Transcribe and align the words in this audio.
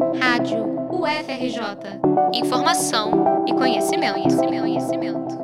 Rádio 0.00 0.64
UFRJ. 0.90 2.00
Informação 2.32 3.44
e 3.46 3.52
conhecimento, 3.52 4.14
conhecimento, 4.14 4.60
conhecimento. 4.62 5.40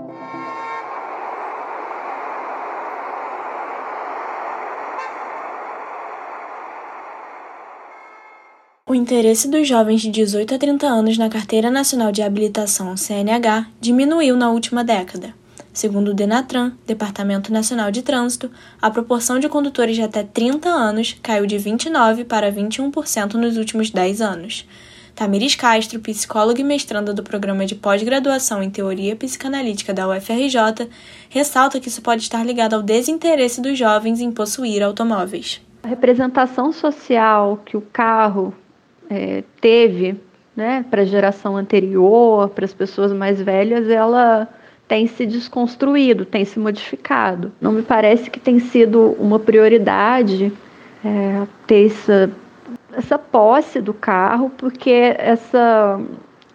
O 8.89 8.95
interesse 8.95 9.47
dos 9.47 9.69
jovens 9.69 10.01
de 10.01 10.11
18 10.11 10.55
a 10.55 10.59
30 10.59 10.87
anos 10.87 11.19
na 11.19 11.29
Carteira 11.29 11.71
Nacional 11.71 12.11
de 12.11 12.23
Habilitação 12.23 12.97
CNH 12.97 13.69
diminuiu 13.79 14.37
na 14.39 14.51
última 14.51 14.83
década. 14.83 15.35
Segundo 15.77 16.13
o 16.13 16.15
Denatran, 16.15 16.73
Departamento 16.87 17.53
Nacional 17.53 17.91
de 17.91 18.01
Trânsito, 18.01 18.51
a 18.81 18.89
proporção 18.89 19.39
de 19.39 19.47
condutores 19.47 19.95
de 19.95 20.01
até 20.01 20.23
30 20.23 20.71
anos 20.71 21.15
caiu 21.23 21.45
de 21.45 21.57
29% 21.59 22.25
para 22.25 22.51
21% 22.51 23.35
nos 23.35 23.59
últimos 23.59 23.91
10 23.91 24.23
anos. 24.23 24.67
Tamiris 25.15 25.55
Castro, 25.55 26.01
psicóloga 26.01 26.63
e 26.63 26.65
mestranda 26.65 27.13
do 27.13 27.23
programa 27.23 27.67
de 27.67 27.75
pós-graduação 27.75 28.63
em 28.63 28.71
Teoria 28.71 29.15
Psicanalítica 29.17 29.93
da 29.93 30.09
UFRJ, 30.09 30.89
ressalta 31.29 31.79
que 31.79 31.89
isso 31.89 32.01
pode 32.01 32.23
estar 32.23 32.43
ligado 32.43 32.73
ao 32.73 32.83
desinteresse 32.83 33.61
dos 33.61 33.79
jovens 33.79 34.23
em 34.23 34.33
possuir 34.33 34.83
automóveis. 34.83 35.61
A 35.83 35.89
representação 35.89 36.73
social 36.73 37.61
que 37.67 37.77
o 37.77 37.83
carro 37.83 38.55
é, 39.11 39.45
teve 39.61 40.19
né, 40.57 40.87
para 40.91 41.03
a 41.03 41.05
geração 41.05 41.55
anterior, 41.55 42.49
para 42.49 42.65
as 42.65 42.73
pessoas 42.73 43.13
mais 43.13 43.43
velhas, 43.43 43.91
ela 43.91 44.49
tem 44.89 45.07
se 45.07 45.27
desconstruído, 45.27 46.25
tem 46.25 46.45
se 46.45 46.59
modificado. 46.59 47.53
Não 47.61 47.73
me 47.73 47.83
parece 47.83 48.31
que 48.31 48.39
tem 48.39 48.59
sido 48.59 49.17
uma 49.19 49.39
prioridade 49.39 50.53
é, 51.05 51.47
ter 51.67 51.87
essa, 51.87 52.31
essa 52.93 53.19
posse 53.19 53.81
do 53.81 53.93
carro, 53.93 54.51
porque 54.57 55.15
essa, 55.19 56.01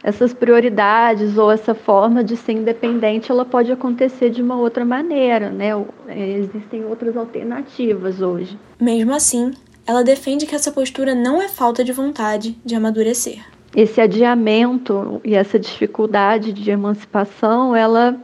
essas 0.03 0.34
prioridades 0.34 1.38
ou 1.38 1.52
essa 1.52 1.75
forma 1.75 2.23
de 2.23 2.38
ser 2.38 2.53
independente 2.53 3.31
ela 3.31 3.45
pode 3.45 3.72
acontecer 3.72 4.30
de 4.30 4.41
uma 4.41 4.56
outra 4.56 4.86
maneira, 4.86 5.50
né? 5.50 5.69
Existem 6.09 6.86
outras 6.86 7.17
alternativas 7.17 8.22
hoje. 8.22 8.58
Mesmo 8.80 9.13
assim, 9.13 9.52
ela 9.86 10.03
defende 10.03 10.45
que 10.45 10.56
essa 10.56 10.72
postura 10.72 11.13
não 11.13 11.41
é 11.41 11.50
falta 11.50 11.84
de 11.84 11.91
vontade 11.91 12.58
de 12.63 12.75
amadurecer 12.75 13.39
esse 13.75 14.02
adiamento 14.02 15.22
e 15.23 15.33
essa 15.36 15.58
dificuldade 15.58 16.52
de 16.52 16.69
emancipação, 16.72 17.75
ela 17.75 18.17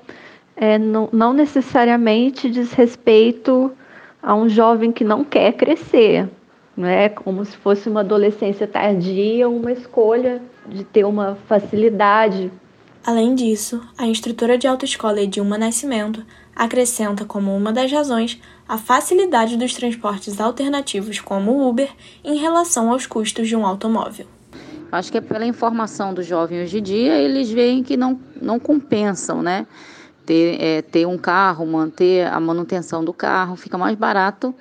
é, 0.55 0.77
não, 0.77 1.09
não 1.11 1.33
necessariamente 1.33 2.49
diz 2.49 2.73
respeito 2.73 3.71
a 4.21 4.35
um 4.35 4.49
jovem 4.49 4.91
que 4.91 5.03
não 5.03 5.23
quer 5.23 5.53
crescer, 5.53 6.27
não 6.75 6.87
é 6.87 7.09
como 7.09 7.43
se 7.45 7.55
fosse 7.57 7.87
uma 7.87 8.01
adolescência 8.01 8.67
tardia, 8.67 9.47
uma 9.47 9.71
escolha 9.71 10.41
de 10.67 10.83
ter 10.83 11.05
uma 11.05 11.35
facilidade. 11.47 12.51
Além 13.05 13.33
disso, 13.33 13.81
a 13.97 14.05
instrutora 14.05 14.57
de 14.57 14.67
autoescola 14.67 15.21
Edilma 15.21 15.57
Nascimento 15.57 16.25
acrescenta 16.55 17.23
como 17.23 17.55
uma 17.55 17.71
das 17.71 17.91
razões 17.91 18.41
a 18.67 18.77
facilidade 18.77 19.55
dos 19.55 19.73
transportes 19.73 20.41
alternativos 20.41 21.21
como 21.21 21.51
o 21.51 21.69
Uber 21.69 21.89
em 22.23 22.37
relação 22.37 22.91
aos 22.91 23.07
custos 23.07 23.47
de 23.47 23.55
um 23.55 23.65
automóvel. 23.65 24.27
Acho 24.91 25.11
que 25.11 25.17
é 25.17 25.21
pela 25.21 25.45
informação 25.45 26.13
do 26.13 26.23
jovem 26.23 26.61
hoje 26.61 26.79
em 26.79 26.83
dia, 26.83 27.19
eles 27.19 27.49
veem 27.49 27.83
que 27.83 27.97
não, 27.97 28.19
não 28.41 28.59
compensam, 28.59 29.41
né? 29.41 29.67
Ter, 30.25 30.61
é, 30.61 30.81
ter 30.81 31.05
um 31.05 31.17
carro, 31.17 31.65
manter 31.65 32.27
a 32.27 32.39
manutenção 32.39 33.03
do 33.03 33.13
carro, 33.13 33.55
fica 33.55 33.77
mais 33.77 33.95
barato 33.95 34.53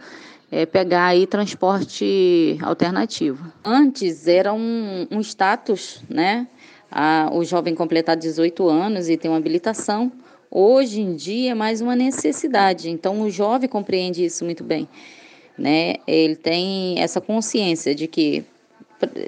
é, 0.50 0.64
pegar 0.64 1.06
aí 1.06 1.26
transporte 1.26 2.58
alternativo. 2.62 3.52
Antes 3.64 4.28
era 4.28 4.52
um, 4.52 5.06
um 5.10 5.20
status, 5.20 6.02
né? 6.08 6.46
A, 6.90 7.28
o 7.32 7.44
jovem 7.44 7.74
completar 7.74 8.16
18 8.16 8.68
anos 8.68 9.08
e 9.08 9.16
ter 9.16 9.28
uma 9.28 9.36
habilitação. 9.36 10.10
Hoje 10.50 11.00
em 11.00 11.16
dia 11.16 11.50
é 11.50 11.54
mais 11.54 11.80
uma 11.80 11.96
necessidade. 11.96 12.88
Então 12.88 13.22
o 13.22 13.30
jovem 13.30 13.68
compreende 13.68 14.24
isso 14.24 14.44
muito 14.44 14.62
bem, 14.62 14.88
né? 15.58 15.96
Ele 16.06 16.36
tem 16.36 17.00
essa 17.00 17.20
consciência 17.20 17.94
de 17.94 18.06
que 18.06 18.44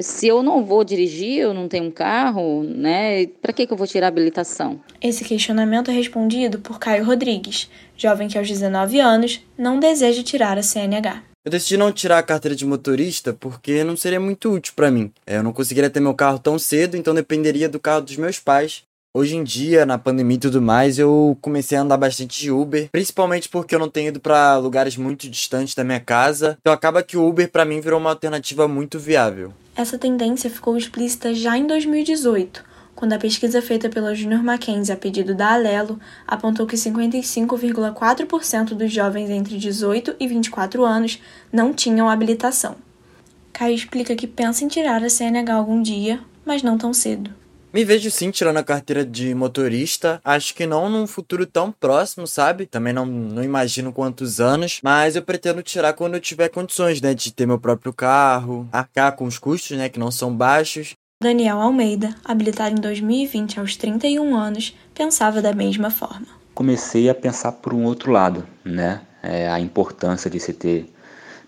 se 0.00 0.26
eu 0.26 0.42
não 0.42 0.64
vou 0.64 0.84
dirigir, 0.84 1.38
eu 1.38 1.54
não 1.54 1.68
tenho 1.68 1.84
um 1.84 1.90
carro, 1.90 2.62
né? 2.62 3.26
Para 3.40 3.52
que, 3.52 3.66
que 3.66 3.72
eu 3.72 3.76
vou 3.76 3.86
tirar 3.86 4.06
a 4.06 4.08
habilitação? 4.08 4.80
Esse 5.00 5.24
questionamento 5.24 5.90
é 5.90 5.94
respondido 5.94 6.58
por 6.58 6.78
Caio 6.78 7.04
Rodrigues, 7.04 7.70
jovem 7.96 8.28
que 8.28 8.38
aos 8.38 8.48
19 8.48 9.00
anos 9.00 9.40
não 9.56 9.78
deseja 9.78 10.22
tirar 10.22 10.58
a 10.58 10.62
CNH. 10.62 11.22
Eu 11.44 11.50
decidi 11.50 11.76
não 11.76 11.92
tirar 11.92 12.18
a 12.18 12.22
carteira 12.22 12.54
de 12.54 12.66
motorista 12.66 13.32
porque 13.32 13.82
não 13.82 13.96
seria 13.96 14.20
muito 14.20 14.52
útil 14.52 14.74
para 14.76 14.90
mim. 14.90 15.10
É, 15.26 15.38
eu 15.38 15.42
não 15.42 15.52
conseguiria 15.52 15.88
ter 15.88 16.00
meu 16.00 16.14
carro 16.14 16.38
tão 16.38 16.58
cedo, 16.58 16.96
então 16.96 17.14
dependeria 17.14 17.68
do 17.68 17.80
carro 17.80 18.02
dos 18.02 18.16
meus 18.16 18.38
pais. 18.38 18.82
Hoje 19.18 19.34
em 19.34 19.42
dia, 19.42 19.84
na 19.84 19.98
pandemia 19.98 20.36
e 20.36 20.38
tudo 20.38 20.62
mais, 20.62 20.96
eu 20.96 21.36
comecei 21.40 21.76
a 21.76 21.80
andar 21.80 21.96
bastante 21.96 22.40
de 22.40 22.52
Uber, 22.52 22.88
principalmente 22.92 23.48
porque 23.48 23.74
eu 23.74 23.78
não 23.80 23.88
tenho 23.88 24.10
ido 24.10 24.20
para 24.20 24.56
lugares 24.58 24.96
muito 24.96 25.28
distantes 25.28 25.74
da 25.74 25.82
minha 25.82 25.98
casa. 25.98 26.56
Então 26.60 26.72
acaba 26.72 27.02
que 27.02 27.16
o 27.16 27.26
Uber 27.26 27.50
para 27.50 27.64
mim 27.64 27.80
virou 27.80 27.98
uma 27.98 28.10
alternativa 28.10 28.68
muito 28.68 28.96
viável. 28.96 29.52
Essa 29.74 29.98
tendência 29.98 30.48
ficou 30.48 30.76
explícita 30.76 31.34
já 31.34 31.58
em 31.58 31.66
2018, 31.66 32.64
quando 32.94 33.12
a 33.12 33.18
pesquisa 33.18 33.60
feita 33.60 33.88
pela 33.88 34.14
Junior 34.14 34.40
Mackenzie 34.40 34.94
a 34.94 34.96
pedido 34.96 35.34
da 35.34 35.54
Alelo 35.54 35.98
apontou 36.24 36.64
que 36.64 36.76
55,4% 36.76 38.66
dos 38.74 38.92
jovens 38.92 39.30
entre 39.30 39.58
18 39.58 40.14
e 40.20 40.28
24 40.28 40.84
anos 40.84 41.20
não 41.52 41.74
tinham 41.74 42.08
habilitação. 42.08 42.76
Caio 43.52 43.74
explica 43.74 44.14
que 44.14 44.28
pensa 44.28 44.64
em 44.64 44.68
tirar 44.68 45.02
a 45.02 45.10
CNH 45.10 45.52
algum 45.52 45.82
dia, 45.82 46.20
mas 46.46 46.62
não 46.62 46.78
tão 46.78 46.94
cedo. 46.94 47.32
Me 47.70 47.84
vejo 47.84 48.10
sim 48.10 48.30
tirando 48.30 48.56
a 48.56 48.64
carteira 48.64 49.04
de 49.04 49.34
motorista. 49.34 50.22
Acho 50.24 50.54
que 50.54 50.66
não 50.66 50.88
num 50.88 51.06
futuro 51.06 51.44
tão 51.44 51.70
próximo, 51.70 52.26
sabe? 52.26 52.64
Também 52.64 52.94
não, 52.94 53.04
não 53.04 53.44
imagino 53.44 53.92
quantos 53.92 54.40
anos. 54.40 54.80
Mas 54.82 55.16
eu 55.16 55.22
pretendo 55.22 55.62
tirar 55.62 55.92
quando 55.92 56.14
eu 56.14 56.20
tiver 56.20 56.48
condições, 56.48 57.02
né? 57.02 57.12
De 57.12 57.30
ter 57.30 57.46
meu 57.46 57.58
próprio 57.58 57.92
carro, 57.92 58.66
arcar 58.72 59.12
com 59.12 59.26
os 59.26 59.38
custos, 59.38 59.76
né? 59.76 59.90
Que 59.90 59.98
não 59.98 60.10
são 60.10 60.34
baixos. 60.34 60.94
Daniel 61.22 61.60
Almeida, 61.60 62.14
habilitado 62.24 62.74
em 62.74 62.80
2020 62.80 63.60
aos 63.60 63.76
31 63.76 64.34
anos, 64.34 64.74
pensava 64.94 65.42
da 65.42 65.52
mesma 65.52 65.90
forma. 65.90 66.26
Comecei 66.54 67.10
a 67.10 67.14
pensar 67.14 67.52
por 67.52 67.74
um 67.74 67.84
outro 67.84 68.10
lado, 68.10 68.46
né? 68.64 69.02
É 69.22 69.46
a 69.46 69.60
importância 69.60 70.30
de 70.30 70.40
se 70.40 70.54
ter, 70.54 70.90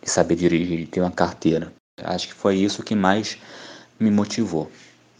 de 0.02 0.10
saber 0.10 0.34
dirigir, 0.34 0.80
de 0.80 0.86
ter 0.86 1.00
uma 1.00 1.10
carteira. 1.10 1.72
Acho 2.02 2.28
que 2.28 2.34
foi 2.34 2.56
isso 2.56 2.82
que 2.82 2.94
mais 2.94 3.38
me 3.98 4.10
motivou 4.10 4.70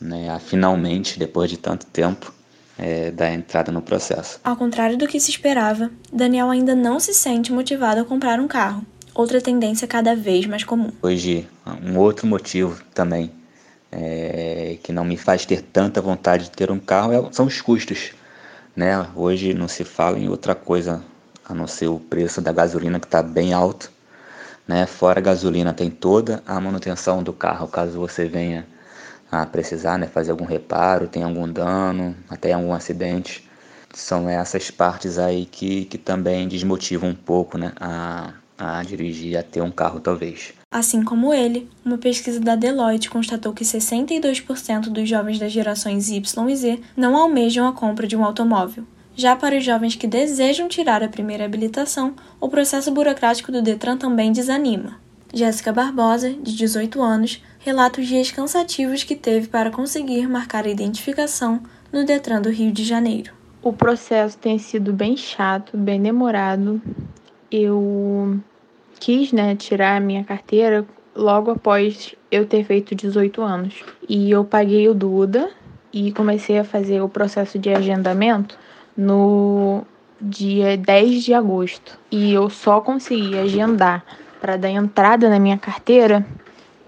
né, 0.01 0.31
a 0.31 0.39
finalmente, 0.39 1.19
depois 1.19 1.51
de 1.51 1.57
tanto 1.57 1.87
tempo, 1.87 2.33
é, 2.79 3.11
dar 3.11 3.33
entrada 3.33 3.71
no 3.71 3.83
processo. 3.83 4.41
Ao 4.43 4.57
contrário 4.57 4.97
do 4.97 5.07
que 5.07 5.21
se 5.21 5.31
esperava, 5.31 5.91
Daniel 6.13 6.51
ainda 6.51 6.75
não 6.75 6.99
se 6.99 7.13
sente 7.13 7.53
motivado 7.53 8.01
a 8.01 8.05
comprar 8.05 8.41
um 8.41 8.49
carro, 8.49 8.85
outra 9.15 9.41
tendência 9.41 9.87
cada 9.87 10.17
vez 10.17 10.47
mais 10.47 10.65
comum. 10.65 10.91
Hoje, 11.03 11.47
um 11.85 11.99
outro 11.99 12.27
motivo 12.27 12.83
também 12.95 13.31
é, 13.93 14.79
que 14.83 14.93
não 14.93 15.05
me 15.05 15.17
faz 15.17 15.45
ter 15.45 15.63
tanta 15.63 16.01
vontade 16.01 16.45
de 16.45 16.51
ter 16.53 16.71
um 16.71 16.79
carro 16.79 17.13
é, 17.13 17.33
são 17.33 17.47
os 17.47 17.61
custos. 17.61 18.13
Né? 18.75 19.07
Hoje 19.15 19.53
não 19.53 19.69
se 19.69 19.85
fala 19.85 20.19
em 20.19 20.29
outra 20.29 20.55
coisa 20.55 21.03
a 21.45 21.53
não 21.53 21.67
ser 21.67 21.89
o 21.89 21.99
preço 21.99 22.41
da 22.41 22.53
gasolina 22.53 23.01
que 23.01 23.07
está 23.07 23.23
bem 23.23 23.53
alto. 23.53 23.91
Né? 24.67 24.87
Fora 24.87 25.19
a 25.19 25.23
gasolina 25.23 25.73
tem 25.73 25.91
toda 25.91 26.43
a 26.47 26.61
manutenção 26.61 27.23
do 27.23 27.33
carro, 27.33 27.67
caso 27.67 27.99
você 27.99 28.27
venha 28.27 28.67
a 29.31 29.47
precisar 29.47 29.99
né, 29.99 30.07
fazer 30.07 30.31
algum 30.31 30.45
reparo, 30.45 31.07
tem 31.07 31.23
algum 31.23 31.49
dano, 31.49 32.17
até 32.29 32.53
algum 32.53 32.73
acidente. 32.73 33.49
São 33.93 34.29
essas 34.29 34.71
partes 34.71 35.19
aí 35.19 35.47
que, 35.47 35.85
que 35.85 35.99
também 35.99 36.49
desmotivam 36.49 37.11
um 37.11 37.15
pouco 37.15 37.59
né, 37.59 37.73
a, 37.81 38.33
a 38.59 38.83
dirigir, 38.83 39.37
a 39.37 39.43
ter 39.43 39.61
um 39.61 39.71
carro 39.71 40.01
talvez. 40.01 40.53
Assim 40.71 41.03
como 41.03 41.35
ele, 41.35 41.69
uma 41.85 41.99
pesquisa 41.99 42.39
da 42.39 42.55
Deloitte 42.55 43.11
constatou 43.11 43.53
que 43.53 43.65
62% 43.65 44.89
dos 44.89 45.09
jovens 45.09 45.39
das 45.39 45.51
gerações 45.51 46.09
Y 46.11 46.49
e 46.49 46.57
Z 46.57 46.81
não 46.97 47.17
almejam 47.17 47.67
a 47.67 47.73
compra 47.73 48.07
de 48.07 48.17
um 48.17 48.25
automóvel. 48.25 48.85
Já 49.17 49.35
para 49.35 49.59
os 49.59 49.65
jovens 49.65 49.97
que 49.97 50.07
desejam 50.07 50.69
tirar 50.69 51.03
a 51.03 51.09
primeira 51.09 51.45
habilitação, 51.45 52.15
o 52.41 52.49
processo 52.49 52.93
burocrático 52.93 53.51
do 53.51 53.61
Detran 53.61 53.97
também 53.97 54.31
desanima. 54.31 55.01
Jéssica 55.33 55.73
Barbosa, 55.73 56.31
de 56.31 56.57
18 56.57 57.01
anos, 57.01 57.43
relata 57.61 58.01
os 58.01 58.07
dias 58.07 58.33
cansativos 58.33 59.05
que 59.05 59.15
teve 59.15 59.47
para 59.47 59.71
conseguir 59.71 60.29
marcar 60.29 60.65
a 60.65 60.69
identificação 60.69 61.63
no 61.93 62.05
Detran 62.05 62.43
do 62.43 62.51
Rio 62.51 62.73
de 62.73 62.85
Janeiro. 62.85 63.33
O 63.63 63.73
processo 63.73 64.37
tem 64.39 64.59
sido 64.59 64.93
bem 64.93 65.17
chato, 65.17 65.77
bem 65.77 66.03
demorado. 66.03 66.83
Eu 67.51 68.41
quis 68.99 69.33
né, 69.33 69.55
tirar 69.55 69.97
a 69.97 70.01
minha 70.01 70.25
carteira 70.25 70.85
logo 71.15 71.51
após 71.53 72.15
eu 72.31 72.47
ter 72.47 72.65
feito 72.65 72.95
18 72.95 73.41
anos. 73.41 73.85
E 74.09 74.31
eu 74.31 74.45
paguei 74.45 74.89
o 74.89 74.95
Duda 74.95 75.51
e 75.93 76.11
comecei 76.13 76.59
a 76.59 76.65
fazer 76.65 77.01
o 77.03 77.09
processo 77.09 77.59
de 77.59 77.71
agendamento 77.71 78.59
no 78.97 79.85
dia 80.21 80.77
10 80.77 81.23
de 81.23 81.35
agosto. 81.35 81.99
E 82.11 82.33
eu 82.33 82.51
só 82.51 82.81
consegui 82.81 83.39
agendar 83.39 84.05
para 84.41 84.57
dar 84.57 84.71
entrada 84.71 85.29
na 85.29 85.39
minha 85.39 85.59
carteira 85.59 86.27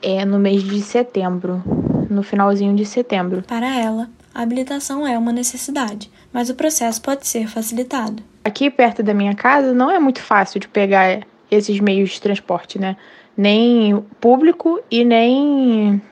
é 0.03 0.25
no 0.25 0.39
mês 0.39 0.63
de 0.63 0.81
setembro. 0.81 1.63
no 2.11 2.23
finalzinho 2.23 2.75
de 2.77 2.85
setembro. 2.85 3.43
Para 3.43 3.75
ela, 3.75 4.11
a 4.35 4.43
habilitação 4.43 5.07
é 5.07 5.17
uma 5.17 5.33
necessidade, 5.33 6.11
mas 6.33 6.51
o 6.51 6.55
processo 6.55 7.01
pode 7.01 7.27
ser 7.27 7.49
facilitado. 7.49 8.23
Aqui 8.45 8.69
perto 8.71 9.03
da 9.03 9.15
minha 9.15 9.35
casa 9.35 9.73
não 9.73 9.91
é 9.91 9.99
muito 9.99 10.21
fácil 10.21 10.61
de 10.61 10.69
pegar 10.69 11.21
esses 11.51 11.81
meios 11.81 12.11
de 12.11 12.21
transporte, 12.21 12.79
né? 12.79 12.97
Nem 13.37 14.05
público 14.21 14.81
e 14.91 15.05
nem 15.05 16.03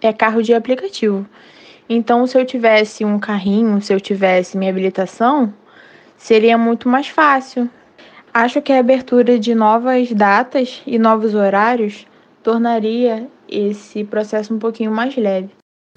é 0.00 0.12
carro 0.12 0.42
de 0.42 0.54
aplicativo. 0.54 1.26
Então, 1.88 2.26
se 2.26 2.38
eu 2.38 2.44
tivesse 2.44 3.04
um 3.04 3.18
carrinho, 3.18 3.80
se 3.80 3.92
eu 3.92 4.00
tivesse 4.00 4.56
minha 4.56 4.70
habilitação, 4.70 5.52
seria 6.16 6.58
muito 6.58 6.88
mais 6.88 7.08
fácil. 7.08 7.68
Acho 8.32 8.60
que 8.62 8.72
a 8.72 8.78
abertura 8.78 9.38
de 9.38 9.54
novas 9.54 10.12
datas 10.12 10.82
e 10.86 10.98
novos 10.98 11.34
horários 11.34 12.06
tornaria 12.42 13.28
esse 13.48 14.04
processo 14.04 14.54
um 14.54 14.58
pouquinho 14.58 14.90
mais 14.90 15.16
leve. 15.16 15.50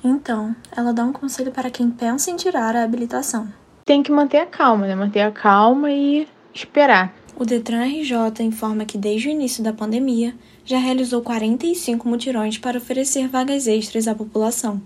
Então, 0.03 0.55
ela 0.75 0.91
dá 0.91 1.03
um 1.03 1.13
conselho 1.13 1.51
para 1.51 1.69
quem 1.69 1.89
pensa 1.89 2.31
em 2.31 2.35
tirar 2.35 2.75
a 2.75 2.83
habilitação. 2.83 3.47
Tem 3.85 4.01
que 4.01 4.11
manter 4.11 4.39
a 4.39 4.45
calma, 4.45 4.87
né? 4.87 4.95
Manter 4.95 5.21
a 5.21 5.31
calma 5.31 5.91
e 5.91 6.27
esperar. 6.53 7.13
O 7.35 7.45
Detran 7.45 7.85
RJ 7.85 8.43
informa 8.43 8.85
que 8.85 8.97
desde 8.97 9.27
o 9.27 9.31
início 9.31 9.63
da 9.63 9.73
pandemia 9.73 10.35
já 10.65 10.77
realizou 10.77 11.21
45 11.21 12.07
mutirões 12.07 12.57
para 12.57 12.77
oferecer 12.77 13.27
vagas 13.27 13.67
extras 13.67 14.07
à 14.07 14.15
população. 14.15 14.81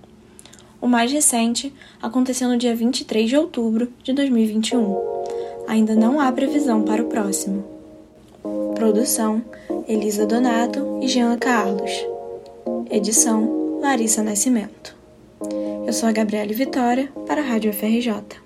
O 0.80 0.88
mais 0.88 1.12
recente 1.12 1.74
aconteceu 2.02 2.48
no 2.48 2.58
dia 2.58 2.76
23 2.76 3.30
de 3.30 3.38
outubro 3.38 3.92
de 4.04 4.14
2021. 4.14 5.35
Ainda 5.68 5.96
não 5.96 6.20
há 6.20 6.32
previsão 6.32 6.84
para 6.84 7.02
o 7.02 7.08
próximo. 7.08 7.64
Produção: 8.76 9.42
Elisa 9.88 10.26
Donato 10.26 11.00
e 11.02 11.08
Jean 11.08 11.38
Carlos. 11.38 11.92
Edição: 12.90 13.80
Larissa 13.82 14.24
Nascimento. 14.24 14.96
Eu 15.86 15.94
sou 15.94 16.10
a 16.10 16.12
Gabriele 16.12 16.54
Vitória 16.54 17.10
para 17.28 17.42
a 17.42 17.44
Rádio 17.44 17.74
FRJ. 17.74 18.45